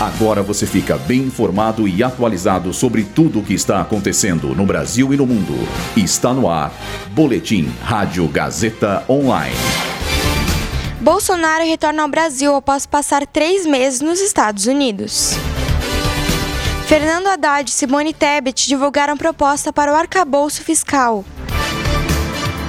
[0.00, 5.12] Agora você fica bem informado e atualizado sobre tudo o que está acontecendo no Brasil
[5.12, 5.52] e no mundo.
[5.94, 6.72] Está no ar.
[7.10, 9.54] Boletim Rádio Gazeta Online.
[11.02, 15.34] Bolsonaro retorna ao Brasil após passar três meses nos Estados Unidos.
[16.86, 21.26] Fernando Haddad e Simone Tebet divulgaram proposta para o arcabouço fiscal.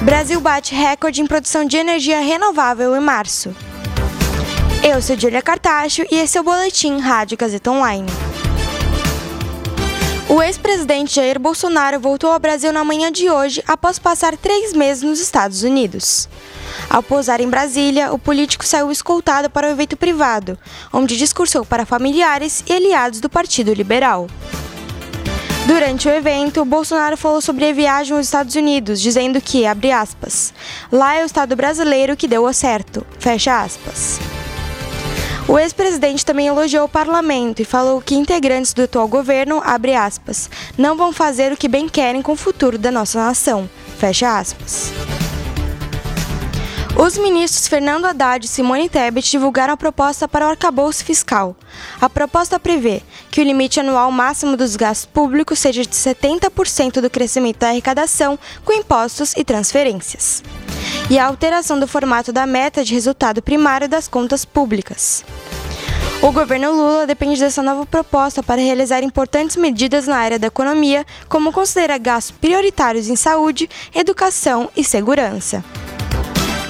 [0.00, 3.54] Brasil bate recorde em produção de energia renovável em março.
[4.90, 8.08] Eu sou Julia Cartacho e esse é o Boletim Rádio Gazeta Online.
[10.26, 15.02] O ex-presidente Jair Bolsonaro voltou ao Brasil na manhã de hoje após passar três meses
[15.02, 16.26] nos Estados Unidos.
[16.88, 20.58] Ao pousar em Brasília, o político saiu escoltado para o evento privado,
[20.90, 24.26] onde discursou para familiares e aliados do Partido Liberal.
[25.66, 30.54] Durante o evento, Bolsonaro falou sobre a viagem aos Estados Unidos, dizendo que, abre aspas,
[30.90, 34.18] lá é o Estado brasileiro que deu o certo, fecha aspas.
[35.48, 40.50] O ex-presidente também elogiou o parlamento e falou que integrantes do atual governo, abre aspas,
[40.76, 44.92] não vão fazer o que bem querem com o futuro da nossa nação, fecha aspas.
[47.02, 51.56] Os ministros Fernando Haddad e Simone Tebet divulgaram a proposta para o arcabouço fiscal.
[51.98, 57.08] A proposta prevê que o limite anual máximo dos gastos públicos seja de 70% do
[57.08, 60.42] crescimento da arrecadação com impostos e transferências
[61.10, 65.24] e a alteração do formato da meta de resultado primário das contas públicas.
[66.20, 71.06] O governo Lula depende dessa nova proposta para realizar importantes medidas na área da economia,
[71.28, 75.64] como considerar gastos prioritários em saúde, educação e segurança.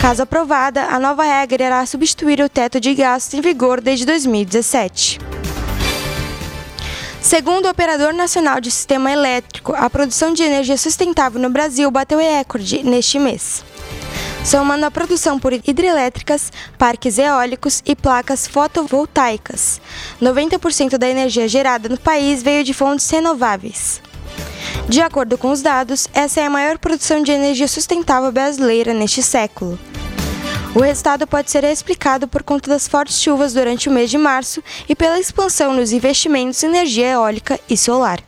[0.00, 5.20] Caso aprovada, a nova regra irá substituir o teto de gastos em vigor desde 2017.
[7.22, 12.18] Segundo o Operador Nacional de Sistema Elétrico, a produção de energia sustentável no Brasil bateu
[12.18, 13.64] recorde neste mês
[14.46, 19.80] somando a produção por hidrelétricas, parques eólicos e placas fotovoltaicas.
[20.22, 24.00] 90% da energia gerada no país veio de fontes renováveis.
[24.88, 29.20] De acordo com os dados, essa é a maior produção de energia sustentável brasileira neste
[29.20, 29.76] século.
[30.76, 34.62] O resultado pode ser explicado por conta das fortes chuvas durante o mês de março
[34.88, 38.20] e pela expansão nos investimentos em energia eólica e solar.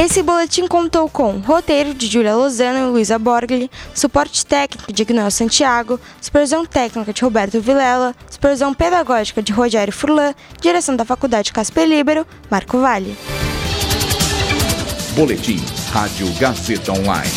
[0.00, 5.30] Esse boletim contou com roteiro de Julia Lozano e Luísa Borgli, suporte técnico de Gnel
[5.30, 11.86] Santiago, supervisão técnica de Roberto Vilela, supervisão pedagógica de Rogério Furlan, direção da Faculdade Casper
[11.86, 13.14] Libero, Marco Vale.
[15.14, 15.62] Boletim
[15.92, 17.34] Rádio Gazeta Online.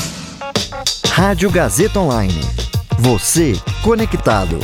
[1.08, 2.40] Rádio Gazeta Online.
[2.98, 4.58] Você conectado.